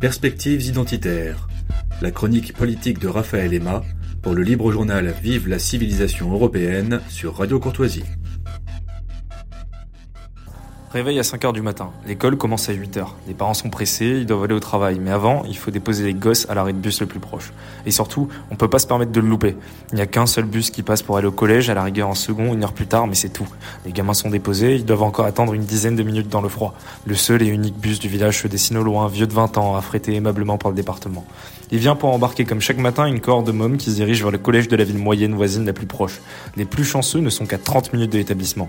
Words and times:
Perspectives 0.00 0.66
identitaires. 0.66 1.48
La 2.02 2.10
chronique 2.10 2.52
politique 2.52 2.98
de 2.98 3.08
Raphaël 3.08 3.54
Emma 3.54 3.82
pour 4.22 4.34
le 4.34 4.42
libre 4.42 4.70
journal 4.70 5.14
Vive 5.22 5.48
la 5.48 5.58
civilisation 5.58 6.32
européenne 6.32 7.00
sur 7.08 7.36
Radio 7.36 7.58
Courtoisie. 7.58 8.04
Réveil 10.92 11.18
à 11.18 11.22
5h 11.22 11.52
du 11.52 11.62
matin. 11.62 11.90
L'école 12.06 12.36
commence 12.36 12.68
à 12.68 12.72
8h. 12.72 13.06
Les 13.26 13.34
parents 13.34 13.54
sont 13.54 13.70
pressés, 13.70 14.18
ils 14.20 14.24
doivent 14.24 14.44
aller 14.44 14.54
au 14.54 14.60
travail. 14.60 14.98
Mais 15.00 15.10
avant, 15.10 15.42
il 15.48 15.56
faut 15.56 15.72
déposer 15.72 16.04
les 16.04 16.14
gosses 16.14 16.48
à 16.48 16.54
l'arrêt 16.54 16.72
de 16.72 16.78
bus 16.78 17.00
le 17.00 17.06
plus 17.06 17.18
proche. 17.18 17.52
Et 17.86 17.90
surtout, 17.90 18.28
on 18.52 18.56
peut 18.56 18.68
pas 18.68 18.78
se 18.78 18.86
permettre 18.86 19.10
de 19.10 19.20
le 19.20 19.26
louper. 19.26 19.56
Il 19.90 19.96
n'y 19.96 20.00
a 20.00 20.06
qu'un 20.06 20.26
seul 20.26 20.44
bus 20.44 20.70
qui 20.70 20.84
passe 20.84 21.02
pour 21.02 21.16
aller 21.16 21.26
au 21.26 21.32
collège, 21.32 21.68
à 21.70 21.74
la 21.74 21.82
rigueur 21.82 22.08
en 22.08 22.14
second, 22.14 22.54
une 22.54 22.62
heure 22.62 22.72
plus 22.72 22.86
tard, 22.86 23.08
mais 23.08 23.16
c'est 23.16 23.30
tout. 23.30 23.48
Les 23.84 23.90
gamins 23.90 24.14
sont 24.14 24.30
déposés, 24.30 24.76
ils 24.76 24.84
doivent 24.84 25.02
encore 25.02 25.26
attendre 25.26 25.54
une 25.54 25.64
dizaine 25.64 25.96
de 25.96 26.04
minutes 26.04 26.28
dans 26.28 26.40
le 26.40 26.48
froid. 26.48 26.72
Le 27.04 27.16
seul 27.16 27.42
et 27.42 27.46
unique 27.46 27.76
bus 27.76 27.98
du 27.98 28.08
village 28.08 28.42
se 28.42 28.46
dessine 28.46 28.76
au 28.76 28.84
loin, 28.84 29.08
vieux 29.08 29.26
de 29.26 29.34
20 29.34 29.58
ans, 29.58 29.74
affrété 29.74 30.14
aimablement 30.14 30.56
par 30.56 30.70
le 30.70 30.76
département. 30.76 31.24
Il 31.72 31.78
vient 31.78 31.96
pour 31.96 32.12
embarquer 32.12 32.44
comme 32.44 32.60
chaque 32.60 32.78
matin 32.78 33.06
une 33.06 33.20
cohorte 33.20 33.46
de 33.46 33.52
mômes 33.52 33.76
qui 33.76 33.90
se 33.90 33.96
dirige 33.96 34.22
vers 34.22 34.30
le 34.30 34.38
collège 34.38 34.68
de 34.68 34.76
la 34.76 34.84
ville 34.84 34.98
moyenne 34.98 35.34
voisine 35.34 35.66
la 35.66 35.72
plus 35.72 35.86
proche. 35.86 36.20
Les 36.56 36.64
plus 36.64 36.84
chanceux 36.84 37.18
ne 37.18 37.28
sont 37.28 37.44
qu'à 37.44 37.58
30 37.58 37.92
minutes 37.92 38.12
de 38.12 38.18
l'établissement. 38.18 38.68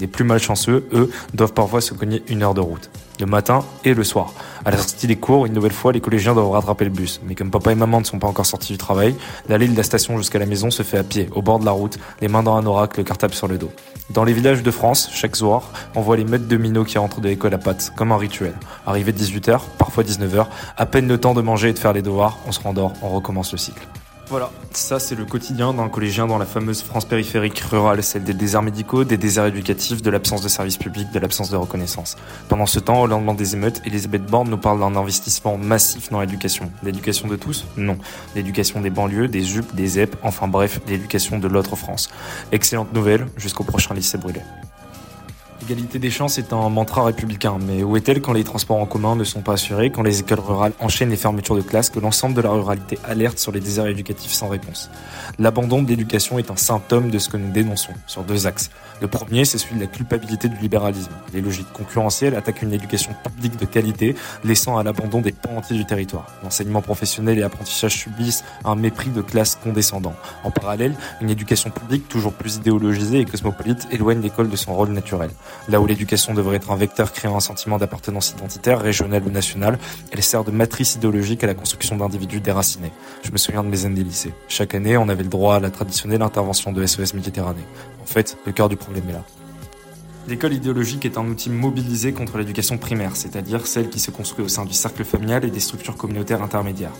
Les 0.00 0.06
plus 0.06 0.24
malchanceux, 0.24 0.86
eux, 0.92 1.10
doivent 1.34 1.52
parfois 1.52 1.82
se 1.82 1.92
cogner 1.92 2.22
une 2.28 2.42
heure 2.42 2.54
de 2.54 2.60
route. 2.60 2.88
Le 3.20 3.26
matin 3.26 3.64
et 3.84 3.92
le 3.94 4.04
soir. 4.04 4.32
À 4.64 4.70
la 4.70 4.76
sortie 4.78 5.06
des 5.06 5.16
cours, 5.16 5.44
une 5.44 5.52
nouvelle 5.52 5.72
fois, 5.72 5.92
les 5.92 6.00
collégiens 6.00 6.34
doivent 6.34 6.50
rattraper 6.50 6.84
le 6.84 6.90
bus. 6.90 7.20
Mais 7.26 7.34
comme 7.34 7.50
papa 7.50 7.72
et 7.72 7.74
maman 7.74 8.00
ne 8.00 8.04
sont 8.04 8.18
pas 8.18 8.28
encore 8.28 8.46
sortis 8.46 8.72
du 8.72 8.78
travail, 8.78 9.14
l'allée 9.48 9.68
de 9.68 9.76
la 9.76 9.82
station 9.82 10.16
jusqu'à 10.16 10.38
la 10.38 10.46
maison 10.46 10.70
se 10.70 10.82
fait 10.82 10.98
à 10.98 11.04
pied, 11.04 11.28
au 11.34 11.42
bord 11.42 11.58
de 11.58 11.64
la 11.64 11.72
route, 11.72 11.98
les 12.20 12.28
mains 12.28 12.42
dans 12.42 12.54
un 12.56 12.64
oracle, 12.64 13.00
le 13.00 13.04
cartable 13.04 13.34
sur 13.34 13.48
le 13.48 13.58
dos. 13.58 13.70
Dans 14.10 14.24
les 14.24 14.32
villages 14.32 14.62
de 14.62 14.70
France, 14.70 15.10
chaque 15.12 15.36
soir, 15.36 15.70
on 15.96 16.00
voit 16.00 16.16
les 16.16 16.24
meutes 16.24 16.48
de 16.48 16.56
minots 16.56 16.84
qui 16.84 16.96
rentrent 16.96 17.20
de 17.20 17.28
l'école 17.28 17.52
à 17.54 17.58
pattes, 17.58 17.92
comme 17.96 18.12
un 18.12 18.16
rituel. 18.16 18.54
Arrivé 18.86 19.12
18h, 19.12 19.60
parfois 19.98 20.26
19h, 20.26 20.46
à 20.76 20.86
peine 20.86 21.08
le 21.08 21.18
temps 21.18 21.34
de 21.34 21.42
manger 21.42 21.70
et 21.70 21.72
de 21.72 21.78
faire 21.78 21.92
les 21.92 22.02
devoirs, 22.02 22.38
on 22.46 22.52
se 22.52 22.60
rendort, 22.60 22.92
on 23.02 23.08
recommence 23.08 23.52
le 23.52 23.58
cycle. 23.58 23.86
Voilà, 24.28 24.50
ça 24.72 24.98
c'est 24.98 25.14
le 25.14 25.24
quotidien 25.24 25.72
d'un 25.72 25.88
collégien 25.88 26.26
dans 26.26 26.36
la 26.36 26.44
fameuse 26.44 26.82
France 26.82 27.06
périphérique 27.06 27.58
rurale, 27.60 28.02
celle 28.02 28.24
des 28.24 28.34
déserts 28.34 28.62
médicaux, 28.62 29.04
des 29.04 29.16
déserts 29.16 29.46
éducatifs, 29.46 30.02
de 30.02 30.10
l'absence 30.10 30.42
de 30.42 30.48
services 30.48 30.76
publics, 30.76 31.10
de 31.10 31.18
l'absence 31.18 31.50
de 31.50 31.56
reconnaissance. 31.56 32.16
Pendant 32.48 32.66
ce 32.66 32.78
temps, 32.78 33.00
au 33.00 33.06
lendemain 33.06 33.32
des 33.34 33.54
émeutes, 33.54 33.80
Elisabeth 33.86 34.26
Borne 34.26 34.50
nous 34.50 34.58
parle 34.58 34.80
d'un 34.80 34.94
investissement 34.96 35.56
massif 35.56 36.10
dans 36.10 36.20
l'éducation. 36.20 36.70
L'éducation 36.82 37.26
de 37.26 37.36
tous? 37.36 37.64
Non. 37.78 37.96
L'éducation 38.36 38.82
des 38.82 38.90
banlieues, 38.90 39.28
des 39.28 39.56
UP, 39.56 39.74
des 39.74 39.86
ZEP, 39.86 40.16
enfin 40.22 40.46
bref, 40.46 40.80
l'éducation 40.86 41.38
de 41.38 41.48
l'autre 41.48 41.74
France. 41.74 42.10
Excellente 42.52 42.92
nouvelle, 42.92 43.26
jusqu'au 43.36 43.64
prochain 43.64 43.94
lycée 43.94 44.18
brûlé. 44.18 44.42
L'égalité 45.68 45.98
des 45.98 46.10
chances 46.10 46.38
est 46.38 46.54
un 46.54 46.70
mantra 46.70 47.04
républicain, 47.04 47.58
mais 47.60 47.82
où 47.82 47.94
est-elle 47.94 48.22
quand 48.22 48.32
les 48.32 48.42
transports 48.42 48.78
en 48.78 48.86
commun 48.86 49.16
ne 49.16 49.24
sont 49.24 49.42
pas 49.42 49.52
assurés, 49.52 49.90
quand 49.90 50.02
les 50.02 50.20
écoles 50.20 50.40
rurales 50.40 50.72
enchaînent 50.80 51.10
les 51.10 51.16
fermetures 51.18 51.56
de 51.56 51.60
classes, 51.60 51.90
que 51.90 52.00
l'ensemble 52.00 52.34
de 52.34 52.40
la 52.40 52.48
ruralité 52.48 52.98
alerte 53.06 53.38
sur 53.38 53.52
les 53.52 53.60
déserts 53.60 53.86
éducatifs 53.86 54.32
sans 54.32 54.48
réponse? 54.48 54.88
L'abandon 55.38 55.82
de 55.82 55.88
l'éducation 55.90 56.38
est 56.38 56.50
un 56.50 56.56
symptôme 56.56 57.10
de 57.10 57.18
ce 57.18 57.28
que 57.28 57.36
nous 57.36 57.52
dénonçons, 57.52 57.92
sur 58.06 58.22
deux 58.22 58.46
axes. 58.46 58.70
Le 59.02 59.08
premier, 59.08 59.44
c'est 59.44 59.58
celui 59.58 59.74
de 59.74 59.80
la 59.82 59.88
culpabilité 59.88 60.48
du 60.48 60.56
libéralisme. 60.56 61.12
Les 61.34 61.42
logiques 61.42 61.70
concurrentielles 61.74 62.34
attaquent 62.34 62.62
une 62.62 62.72
éducation 62.72 63.14
publique 63.22 63.58
de 63.58 63.66
qualité, 63.66 64.16
laissant 64.44 64.78
à 64.78 64.82
l'abandon 64.82 65.20
des 65.20 65.32
pans 65.32 65.58
entiers 65.58 65.76
du 65.76 65.84
territoire. 65.84 66.28
L'enseignement 66.42 66.80
professionnel 66.80 67.36
et 67.36 67.42
l'apprentissage 67.42 67.94
subissent 67.94 68.42
un 68.64 68.74
mépris 68.74 69.10
de 69.10 69.20
classe 69.20 69.58
condescendant. 69.62 70.14
En 70.44 70.50
parallèle, 70.50 70.94
une 71.20 71.28
éducation 71.28 71.68
publique 71.68 72.08
toujours 72.08 72.32
plus 72.32 72.56
idéologisée 72.56 73.20
et 73.20 73.26
cosmopolite 73.26 73.86
éloigne 73.90 74.22
l'école 74.22 74.48
de 74.48 74.56
son 74.56 74.74
rôle 74.74 74.92
naturel. 74.92 75.28
Là 75.68 75.80
où 75.80 75.86
l'éducation 75.86 76.34
devrait 76.34 76.56
être 76.56 76.70
un 76.70 76.76
vecteur 76.76 77.12
créant 77.12 77.36
un 77.36 77.40
sentiment 77.40 77.78
d'appartenance 77.78 78.30
identitaire, 78.30 78.80
régionale 78.80 79.22
ou 79.26 79.30
nationale, 79.30 79.78
elle 80.12 80.22
sert 80.22 80.44
de 80.44 80.50
matrice 80.50 80.94
idéologique 80.94 81.44
à 81.44 81.46
la 81.46 81.54
construction 81.54 81.96
d'individus 81.96 82.40
déracinés. 82.40 82.92
Je 83.22 83.30
me 83.30 83.36
souviens 83.38 83.64
de 83.64 83.68
mes 83.68 83.84
années 83.84 84.04
lycée. 84.04 84.32
Chaque 84.48 84.74
année, 84.74 84.96
on 84.96 85.08
avait 85.08 85.24
le 85.24 85.28
droit 85.28 85.56
à 85.56 85.60
la 85.60 85.70
traditionnelle 85.70 86.22
intervention 86.22 86.72
de 86.72 86.86
SOS 86.86 87.14
Méditerranée. 87.14 87.66
En 88.02 88.06
fait, 88.06 88.38
le 88.46 88.52
cœur 88.52 88.68
du 88.68 88.76
problème 88.76 89.08
est 89.08 89.12
là. 89.12 89.24
L'école 90.28 90.52
idéologique 90.52 91.06
est 91.06 91.16
un 91.16 91.26
outil 91.26 91.48
mobilisé 91.48 92.12
contre 92.12 92.36
l'éducation 92.36 92.76
primaire, 92.76 93.16
c'est-à-dire 93.16 93.66
celle 93.66 93.88
qui 93.88 93.98
se 93.98 94.10
construit 94.10 94.44
au 94.44 94.48
sein 94.48 94.66
du 94.66 94.74
cercle 94.74 95.02
familial 95.02 95.42
et 95.46 95.50
des 95.50 95.58
structures 95.58 95.96
communautaires 95.96 96.42
intermédiaires. 96.42 96.92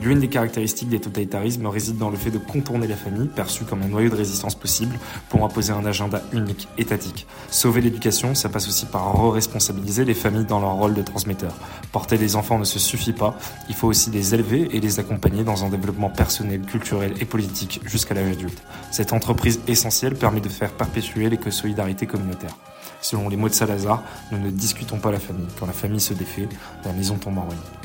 L'une 0.00 0.20
des 0.20 0.28
caractéristiques 0.28 0.88
des 0.88 1.00
totalitarismes 1.00 1.66
réside 1.66 1.98
dans 1.98 2.08
le 2.08 2.16
fait 2.16 2.30
de 2.30 2.38
contourner 2.38 2.86
la 2.86 2.96
famille, 2.96 3.28
perçue 3.28 3.64
comme 3.64 3.82
un 3.82 3.88
noyau 3.88 4.08
de 4.08 4.16
résistance 4.16 4.54
possible, 4.54 4.98
pour 5.28 5.44
imposer 5.44 5.72
un 5.72 5.84
agenda 5.84 6.22
unique, 6.32 6.66
étatique. 6.78 7.26
Sauver 7.50 7.82
l'éducation, 7.82 8.34
ça 8.34 8.48
passe 8.48 8.68
aussi 8.68 8.86
par 8.86 9.12
re-responsabiliser 9.12 10.04
les 10.04 10.14
familles 10.14 10.46
dans 10.46 10.60
leur 10.60 10.72
rôle 10.72 10.94
de 10.94 11.02
transmetteur. 11.02 11.54
Porter 11.92 12.16
les 12.16 12.36
enfants 12.36 12.58
ne 12.58 12.64
se 12.64 12.78
suffit 12.78 13.12
pas, 13.12 13.36
il 13.68 13.74
faut 13.74 13.88
aussi 13.88 14.10
les 14.10 14.34
élever 14.34 14.68
et 14.74 14.80
les 14.80 14.98
accompagner 14.98 15.44
dans 15.44 15.64
un 15.64 15.68
développement 15.68 16.10
personnel, 16.10 16.62
culturel 16.62 17.12
et 17.20 17.26
politique 17.26 17.80
jusqu'à 17.84 18.14
l'âge 18.14 18.32
adulte. 18.32 18.62
Cette 18.90 19.12
entreprise 19.12 19.60
essentielle 19.68 20.14
permet 20.14 20.40
de 20.40 20.48
faire 20.48 20.72
perpétuer 20.72 21.28
les 21.28 21.38
solidarités 21.50 22.06
communautaires. 22.06 22.56
Selon 23.02 23.28
les 23.28 23.36
mots 23.36 23.48
de 23.48 23.54
Salazar, 23.54 24.02
nous 24.30 24.38
ne 24.38 24.50
discutons 24.50 24.98
pas 24.98 25.10
la 25.10 25.18
famille. 25.18 25.48
Quand 25.58 25.66
la 25.66 25.72
famille 25.72 26.00
se 26.00 26.14
défait, 26.14 26.48
la 26.84 26.92
maison 26.92 27.16
tombe 27.16 27.38
en 27.38 27.42
ruine. 27.42 27.81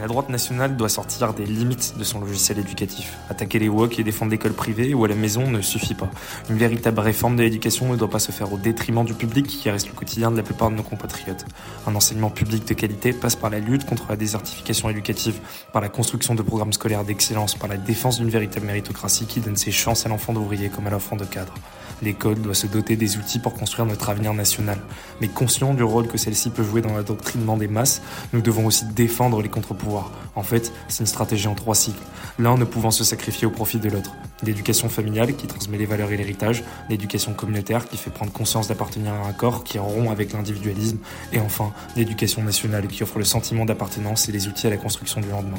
La 0.00 0.06
droite 0.06 0.28
nationale 0.28 0.76
doit 0.76 0.88
sortir 0.88 1.34
des 1.34 1.44
limites 1.44 1.94
de 1.98 2.04
son 2.04 2.20
logiciel 2.20 2.58
éducatif. 2.58 3.16
Attaquer 3.30 3.58
les 3.58 3.68
woke 3.68 3.98
et 3.98 4.04
défendre 4.04 4.30
l'école 4.30 4.52
privée 4.52 4.94
ou 4.94 5.04
à 5.04 5.08
la 5.08 5.16
maison 5.16 5.50
ne 5.50 5.60
suffit 5.60 5.94
pas. 5.94 6.08
Une 6.48 6.56
véritable 6.56 7.00
réforme 7.00 7.34
de 7.34 7.42
l'éducation 7.42 7.90
ne 7.90 7.96
doit 7.96 8.08
pas 8.08 8.20
se 8.20 8.30
faire 8.30 8.52
au 8.52 8.58
détriment 8.58 9.04
du 9.04 9.14
public 9.14 9.46
qui 9.46 9.68
reste 9.68 9.88
le 9.88 9.94
quotidien 9.94 10.30
de 10.30 10.36
la 10.36 10.44
plupart 10.44 10.70
de 10.70 10.76
nos 10.76 10.84
compatriotes. 10.84 11.44
Un 11.86 11.96
enseignement 11.96 12.30
public 12.30 12.64
de 12.64 12.74
qualité 12.74 13.12
passe 13.12 13.34
par 13.34 13.50
la 13.50 13.58
lutte 13.58 13.86
contre 13.86 14.06
la 14.08 14.16
désertification 14.16 14.88
éducative, 14.88 15.40
par 15.72 15.82
la 15.82 15.88
construction 15.88 16.36
de 16.36 16.42
programmes 16.42 16.72
scolaires 16.72 17.04
d'excellence, 17.04 17.56
par 17.56 17.68
la 17.68 17.76
défense 17.76 18.18
d'une 18.18 18.30
véritable 18.30 18.66
méritocratie 18.66 19.26
qui 19.26 19.40
donne 19.40 19.56
ses 19.56 19.72
chances 19.72 20.06
à 20.06 20.08
l'enfant 20.08 20.32
d'ouvrier 20.32 20.68
comme 20.68 20.86
à 20.86 20.90
l'enfant 20.90 21.16
de 21.16 21.24
cadre. 21.24 21.54
L'école 22.02 22.40
doit 22.40 22.54
se 22.54 22.66
doter 22.66 22.96
des 22.96 23.16
outils 23.16 23.38
pour 23.38 23.54
construire 23.54 23.86
notre 23.86 24.08
avenir 24.08 24.34
national. 24.34 24.78
Mais 25.20 25.28
conscient 25.28 25.74
du 25.74 25.82
rôle 25.82 26.06
que 26.06 26.18
celle-ci 26.18 26.50
peut 26.50 26.62
jouer 26.62 26.80
dans 26.80 26.94
l'adoctrinement 26.94 27.56
des 27.56 27.68
masses, 27.68 28.02
nous 28.32 28.40
devons 28.40 28.66
aussi 28.66 28.84
défendre 28.86 29.42
les 29.42 29.48
contre-pouvoirs. 29.48 30.12
En 30.34 30.42
fait, 30.42 30.72
c'est 30.88 31.00
une 31.00 31.06
stratégie 31.06 31.48
en 31.48 31.54
trois 31.54 31.74
cycles. 31.74 32.02
L'un 32.38 32.56
ne 32.56 32.64
pouvant 32.64 32.90
se 32.90 33.04
sacrifier 33.04 33.46
au 33.46 33.50
profit 33.50 33.78
de 33.78 33.88
l'autre. 33.88 34.12
L'éducation 34.44 34.88
familiale 34.88 35.34
qui 35.34 35.46
transmet 35.46 35.78
les 35.78 35.86
valeurs 35.86 36.12
et 36.12 36.16
l'héritage, 36.16 36.62
l'éducation 36.88 37.34
communautaire 37.34 37.88
qui 37.88 37.96
fait 37.96 38.10
prendre 38.10 38.30
conscience 38.30 38.68
d'appartenir 38.68 39.12
à 39.12 39.26
un 39.26 39.32
corps 39.32 39.64
qui 39.64 39.78
rompt 39.78 40.10
avec 40.10 40.32
l'individualisme, 40.32 40.98
et 41.32 41.40
enfin 41.40 41.72
l'éducation 41.96 42.42
nationale 42.42 42.86
qui 42.86 43.02
offre 43.02 43.18
le 43.18 43.24
sentiment 43.24 43.64
d'appartenance 43.64 44.28
et 44.28 44.32
les 44.32 44.46
outils 44.46 44.68
à 44.68 44.70
la 44.70 44.76
construction 44.76 45.20
du 45.20 45.28
lendemain. 45.28 45.58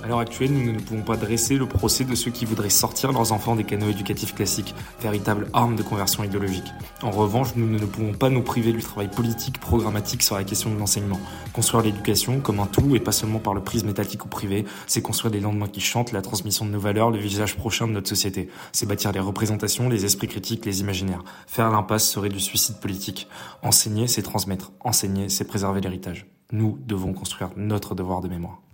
À 0.00 0.06
l'heure 0.06 0.20
actuelle, 0.20 0.52
nous 0.52 0.72
ne 0.72 0.78
pouvons 0.78 1.02
pas 1.02 1.16
dresser 1.16 1.56
le 1.56 1.66
procès 1.66 2.04
de 2.04 2.14
ceux 2.14 2.30
qui 2.30 2.44
voudraient 2.44 2.70
sortir 2.70 3.10
leurs 3.10 3.32
enfants 3.32 3.56
des 3.56 3.64
canaux 3.64 3.90
éducatifs 3.90 4.32
classiques, 4.32 4.74
véritable 5.00 5.48
arme 5.52 5.74
de 5.74 5.82
conversion 5.82 6.22
idéologique. 6.22 6.72
En 7.02 7.10
revanche, 7.10 7.56
nous 7.56 7.66
ne 7.66 7.84
pouvons 7.84 8.12
pas 8.12 8.30
nous 8.30 8.42
priver 8.42 8.72
du 8.72 8.80
travail 8.80 9.08
politique 9.08 9.58
programmatique 9.58 10.22
sur 10.22 10.36
la 10.36 10.44
question 10.44 10.72
de 10.72 10.78
l'enseignement. 10.78 11.18
Construire 11.52 11.82
l'éducation 11.82 12.38
comme 12.38 12.60
un 12.60 12.66
tout 12.66 12.94
et 12.94 13.00
pas 13.00 13.10
seulement 13.10 13.40
par 13.40 13.54
le 13.54 13.60
prisme 13.60 13.88
étatique 13.88 14.24
ou 14.24 14.28
privé, 14.28 14.64
c'est 14.86 15.02
construire 15.02 15.32
des 15.32 15.40
lendemains 15.40 15.68
qui 15.68 15.80
chantent 15.80 16.12
la 16.12 16.22
transmission 16.22 16.64
de 16.64 16.70
nos 16.70 16.80
valeurs, 16.80 17.10
le 17.10 17.18
visage 17.18 17.56
prochain 17.56 17.88
de 17.88 17.92
notre 17.92 18.08
société. 18.08 18.48
C'est 18.72 18.86
bâtir 18.86 19.10
les 19.10 19.20
représentations, 19.20 19.88
les 19.88 20.04
esprits 20.04 20.28
critiques, 20.28 20.64
les 20.64 20.80
imaginaires. 20.80 21.24
Faire 21.48 21.70
l'impasse 21.70 22.08
serait 22.08 22.28
du 22.28 22.40
suicide 22.40 22.78
politique. 22.78 23.26
Enseigner, 23.64 24.06
c'est 24.06 24.22
transmettre. 24.22 24.70
Enseigner, 24.80 25.28
c'est 25.28 25.44
préserver 25.44 25.80
l'héritage. 25.80 26.26
Nous 26.52 26.78
devons 26.86 27.12
construire 27.12 27.50
notre 27.56 27.96
devoir 27.96 28.20
de 28.20 28.28
mémoire. 28.28 28.60